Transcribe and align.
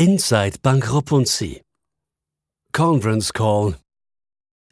Inside 0.00 0.58
Bank 0.62 0.94
Rapunzi. 0.94 1.60
Conference 2.70 3.32
Call. 3.32 3.74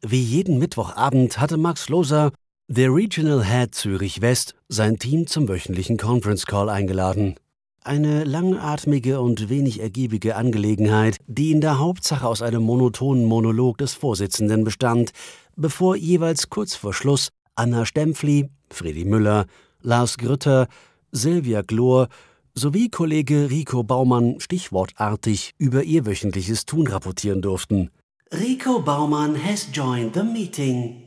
Wie 0.01 0.23
jeden 0.23 0.61
Mittwochabend 0.61 1.41
hatte 1.41 1.57
Max 1.57 1.89
Loser, 1.89 2.31
der 2.69 2.95
Regional 2.95 3.45
Head 3.45 3.75
Zürich 3.75 4.21
West, 4.21 4.55
sein 4.69 5.01
Team 5.01 5.27
zum 5.27 5.49
wöchentlichen 5.49 5.97
Conference 5.97 6.47
Call 6.47 6.69
eingeladen. 6.69 7.35
Eine 7.83 8.23
langatmige 8.23 9.21
und 9.21 9.49
wenig 9.49 9.81
ergiebige 9.81 10.37
Angelegenheit, 10.37 11.17
die 11.27 11.51
in 11.51 11.61
der 11.61 11.81
Hauptsache 11.81 12.29
aus 12.29 12.41
einem 12.41 12.63
monotonen 12.63 13.25
Monolog 13.25 13.79
des 13.79 13.95
Vorsitzenden 13.95 14.63
bestand, 14.63 15.11
bevor 15.57 15.97
jeweils 15.97 16.51
kurz 16.51 16.77
vor 16.77 16.95
Schluss 16.95 17.31
Anna 17.57 17.85
Stempfli, 17.85 18.49
Fredi 18.71 19.05
Müller, 19.05 19.47
Lars 19.81 20.19
Grütter, 20.19 20.69
Silvia 21.11 21.63
Glor 21.63 22.11
sowie 22.59 22.89
Kollege 22.89 23.51
Rico 23.51 23.83
Baumann 23.83 24.41
stichwortartig 24.41 25.55
über 25.59 25.85
ihr 25.85 26.07
wöchentliches 26.07 26.65
Tun 26.65 26.87
rapportieren 26.87 27.43
durften. 27.43 27.91
Rico 28.33 28.81
Baumann 28.81 29.37
has 29.37 29.69
joined 29.73 30.15
the 30.15 30.23
meeting. 30.23 31.03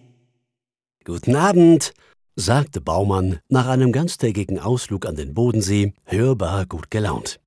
Guten 1.03 1.35
Abend, 1.35 1.93
sagte 2.35 2.81
Baumann 2.81 3.39
nach 3.49 3.67
einem 3.67 3.91
ganztägigen 3.91 4.59
Ausflug 4.59 5.05
an 5.05 5.15
den 5.15 5.33
Bodensee, 5.33 5.93
hörbar 6.05 6.65
gut 6.65 6.91
gelaunt. 6.91 7.39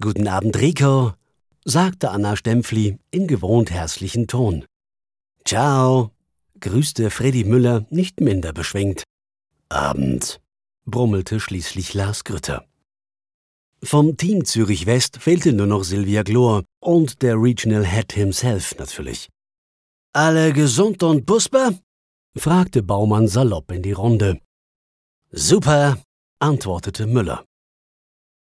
Guten 0.00 0.28
Abend, 0.28 0.58
Rico, 0.58 1.12
sagte 1.64 2.10
Anna 2.10 2.36
Stempfli 2.36 2.98
in 3.10 3.26
gewohnt 3.26 3.70
herzlichen 3.70 4.28
Ton. 4.28 4.64
Ciao, 5.44 6.12
grüßte 6.60 7.10
Freddy 7.10 7.44
Müller 7.44 7.86
nicht 7.90 8.20
minder 8.20 8.52
beschwingt. 8.52 9.02
Abend, 9.68 10.40
brummelte 10.84 11.40
schließlich 11.40 11.92
Lars 11.92 12.24
Grütter. 12.24 12.66
Vom 13.86 14.16
Team 14.16 14.44
Zürich 14.44 14.84
West 14.86 15.18
fehlte 15.18 15.52
nur 15.52 15.68
noch 15.68 15.84
Silvia 15.84 16.24
Glor 16.24 16.64
und 16.80 17.22
der 17.22 17.40
Regional 17.40 17.86
Head 17.86 18.12
himself 18.14 18.74
natürlich. 18.78 19.28
Alle 20.12 20.52
gesund 20.52 21.04
und 21.04 21.24
busper? 21.24 21.72
fragte 22.36 22.82
Baumann 22.82 23.28
salopp 23.28 23.70
in 23.70 23.82
die 23.82 23.92
Runde. 23.92 24.40
Super, 25.30 26.02
antwortete 26.40 27.06
Müller. 27.06 27.44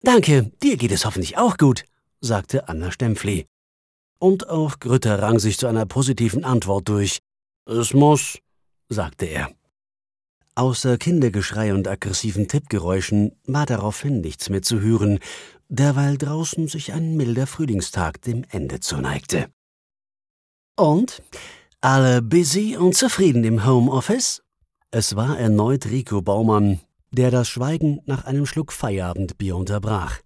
Danke, 0.02 0.50
dir 0.64 0.76
geht 0.76 0.90
es 0.90 1.04
hoffentlich 1.04 1.38
auch 1.38 1.56
gut, 1.58 1.84
sagte 2.20 2.68
Anna 2.68 2.90
Stempfli. 2.90 3.46
Und 4.18 4.48
auch 4.48 4.80
Grütter 4.80 5.22
rang 5.22 5.38
sich 5.38 5.58
zu 5.58 5.68
einer 5.68 5.86
positiven 5.86 6.44
Antwort 6.44 6.88
durch. 6.88 7.20
Es 7.66 7.94
muss, 7.94 8.38
sagte 8.88 9.26
er. 9.26 9.54
Außer 10.60 10.98
Kindergeschrei 10.98 11.72
und 11.72 11.88
aggressiven 11.88 12.46
Tippgeräuschen 12.46 13.32
war 13.46 13.64
daraufhin 13.64 14.20
nichts 14.20 14.50
mehr 14.50 14.60
zu 14.60 14.82
hören, 14.82 15.18
derweil 15.70 16.18
draußen 16.18 16.68
sich 16.68 16.92
ein 16.92 17.16
milder 17.16 17.46
Frühlingstag 17.46 18.20
dem 18.20 18.44
Ende 18.50 18.78
zuneigte. 18.80 19.48
Und? 20.76 21.22
Alle 21.80 22.20
busy 22.20 22.76
und 22.76 22.94
zufrieden 22.94 23.42
im 23.44 23.64
Homeoffice? 23.64 24.42
Es 24.90 25.16
war 25.16 25.38
erneut 25.38 25.86
Rico 25.86 26.20
Baumann, 26.20 26.80
der 27.10 27.30
das 27.30 27.48
Schweigen 27.48 28.02
nach 28.04 28.26
einem 28.26 28.44
Schluck 28.44 28.74
Feierabendbier 28.74 29.56
unterbrach. 29.56 30.18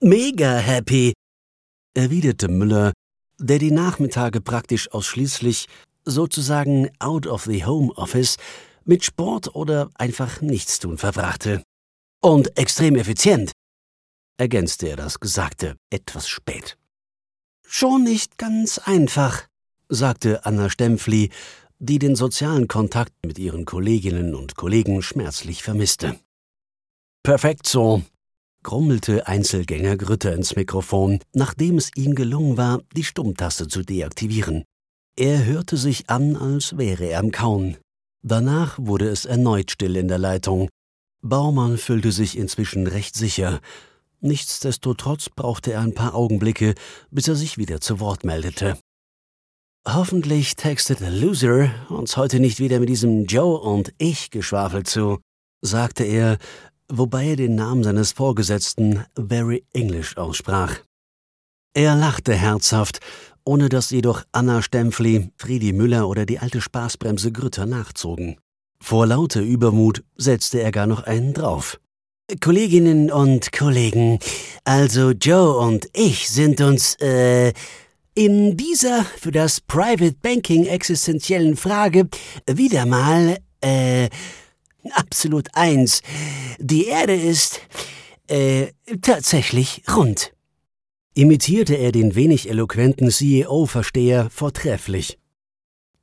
Mega 0.00 0.56
happy, 0.56 1.12
erwiderte 1.92 2.48
Müller, 2.48 2.94
der 3.38 3.58
die 3.58 3.70
Nachmittage 3.70 4.40
praktisch 4.40 4.90
ausschließlich, 4.92 5.66
sozusagen 6.06 6.88
out 7.00 7.26
of 7.26 7.44
the 7.44 7.66
home 7.66 7.92
office, 7.96 8.38
mit 8.84 9.04
Sport 9.04 9.54
oder 9.54 9.90
einfach 9.94 10.40
Nichtstun 10.40 10.98
verbrachte. 10.98 11.62
Und 12.22 12.56
extrem 12.58 12.96
effizient, 12.96 13.52
ergänzte 14.38 14.88
er 14.88 14.96
das 14.96 15.20
Gesagte 15.20 15.76
etwas 15.90 16.28
spät. 16.28 16.76
Schon 17.66 18.04
nicht 18.04 18.38
ganz 18.38 18.78
einfach, 18.78 19.46
sagte 19.88 20.44
Anna 20.44 20.70
Stempfli, 20.70 21.30
die 21.78 21.98
den 21.98 22.16
sozialen 22.16 22.68
Kontakt 22.68 23.12
mit 23.26 23.38
ihren 23.38 23.64
Kolleginnen 23.64 24.34
und 24.34 24.56
Kollegen 24.56 25.02
schmerzlich 25.02 25.62
vermisste. 25.62 26.18
Perfekt 27.22 27.66
so, 27.66 28.02
grummelte 28.62 29.26
Einzelgänger 29.26 29.96
Grütter 29.96 30.34
ins 30.34 30.56
Mikrofon, 30.56 31.20
nachdem 31.34 31.78
es 31.78 31.90
ihm 31.94 32.14
gelungen 32.14 32.56
war, 32.56 32.80
die 32.94 33.04
Stummtaste 33.04 33.68
zu 33.68 33.82
deaktivieren. 33.82 34.64
Er 35.16 35.44
hörte 35.44 35.76
sich 35.76 36.10
an, 36.10 36.36
als 36.36 36.76
wäre 36.76 37.04
er 37.04 37.20
am 37.20 37.30
Kauen. 37.30 37.76
Danach 38.26 38.78
wurde 38.78 39.08
es 39.08 39.26
erneut 39.26 39.70
still 39.70 39.96
in 39.96 40.08
der 40.08 40.16
Leitung. 40.16 40.70
Baumann 41.20 41.76
fühlte 41.76 42.10
sich 42.10 42.38
inzwischen 42.38 42.86
recht 42.86 43.14
sicher. 43.14 43.60
Nichtsdestotrotz 44.20 45.28
brauchte 45.28 45.72
er 45.72 45.80
ein 45.80 45.92
paar 45.92 46.14
Augenblicke, 46.14 46.74
bis 47.10 47.28
er 47.28 47.34
sich 47.34 47.58
wieder 47.58 47.82
zu 47.82 48.00
Wort 48.00 48.24
meldete. 48.24 48.78
Hoffentlich 49.86 50.56
textet 50.56 51.00
der 51.00 51.10
Loser 51.10 51.68
uns 51.90 52.16
heute 52.16 52.40
nicht 52.40 52.58
wieder 52.58 52.80
mit 52.80 52.88
diesem 52.88 53.26
Joe 53.26 53.60
und 53.60 53.92
ich 53.98 54.30
Geschwafel 54.30 54.84
zu, 54.84 55.18
sagte 55.60 56.04
er, 56.04 56.38
wobei 56.88 57.26
er 57.26 57.36
den 57.36 57.54
Namen 57.54 57.84
seines 57.84 58.12
Vorgesetzten 58.12 59.04
very 59.18 59.66
English 59.74 60.16
aussprach. 60.16 60.78
Er 61.74 61.94
lachte 61.94 62.34
herzhaft 62.34 63.00
ohne 63.44 63.68
dass 63.68 63.90
jedoch 63.90 64.22
Anna 64.32 64.62
Stempfli, 64.62 65.30
Friedi 65.36 65.72
Müller 65.72 66.08
oder 66.08 66.26
die 66.26 66.38
alte 66.38 66.60
Spaßbremse 66.60 67.32
Grütter 67.32 67.66
nachzogen. 67.66 68.36
Vor 68.80 69.06
lauter 69.06 69.40
Übermut 69.40 70.02
setzte 70.16 70.60
er 70.60 70.72
gar 70.72 70.86
noch 70.86 71.04
einen 71.04 71.32
drauf. 71.32 71.78
Kolleginnen 72.40 73.10
und 73.10 73.52
Kollegen, 73.52 74.18
also 74.64 75.10
Joe 75.10 75.58
und 75.58 75.88
ich 75.94 76.30
sind 76.30 76.60
uns, 76.60 76.94
äh, 76.96 77.52
in 78.14 78.56
dieser 78.56 79.04
für 79.04 79.32
das 79.32 79.60
Private 79.60 80.16
Banking 80.22 80.66
existenziellen 80.66 81.56
Frage 81.56 82.08
wieder 82.46 82.86
mal, 82.86 83.38
äh, 83.60 84.08
absolut 84.92 85.48
eins. 85.54 86.00
Die 86.58 86.86
Erde 86.86 87.14
ist, 87.14 87.60
äh, 88.28 88.68
tatsächlich 89.02 89.82
rund 89.94 90.32
imitierte 91.14 91.74
er 91.74 91.92
den 91.92 92.14
wenig 92.14 92.48
eloquenten 92.48 93.10
CEO-Versteher 93.10 94.30
vortrefflich. 94.30 95.18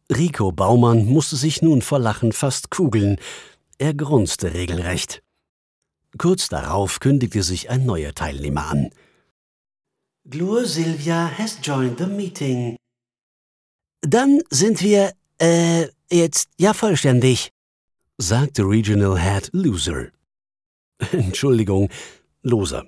Rico 0.09 0.51
Baumann 0.51 1.05
musste 1.05 1.35
sich 1.35 1.61
nun 1.61 1.81
vor 1.81 1.99
Lachen 1.99 2.31
fast 2.31 2.69
kugeln. 2.69 3.17
Er 3.77 3.93
grunzte 3.93 4.53
regelrecht. 4.53 5.21
Kurz 6.17 6.49
darauf 6.49 6.99
kündigte 6.99 7.43
sich 7.43 7.69
ein 7.69 7.85
neuer 7.85 8.13
Teilnehmer 8.13 8.67
an. 8.67 8.89
Glur 10.29 10.65
Silvia 10.65 11.31
has 11.37 11.57
joined 11.63 11.97
the 11.97 12.05
meeting. 12.05 12.75
Dann 14.01 14.41
sind 14.49 14.81
wir, 14.81 15.13
äh, 15.39 15.87
jetzt 16.11 16.49
ja 16.57 16.73
vollständig, 16.73 17.51
sagte 18.17 18.63
Regional 18.63 19.19
Head 19.19 19.49
Loser. 19.53 20.07
Entschuldigung, 21.11 21.89
Loser. 22.43 22.85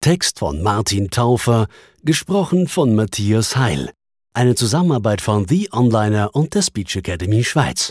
Text 0.00 0.38
von 0.38 0.62
Martin 0.62 1.10
Taufer, 1.10 1.66
gesprochen 2.04 2.68
von 2.68 2.94
Matthias 2.94 3.56
Heil. 3.56 3.90
Eine 4.32 4.54
Zusammenarbeit 4.54 5.20
von 5.20 5.48
The 5.48 5.70
Onliner 5.72 6.34
und 6.34 6.54
der 6.54 6.62
Speech 6.62 6.96
Academy 6.96 7.42
Schweiz. 7.42 7.86